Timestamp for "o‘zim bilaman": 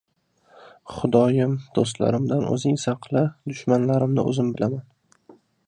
4.33-5.41